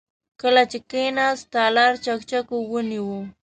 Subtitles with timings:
[0.41, 3.17] کله چې کېناست، تالار چکچکو ونيو.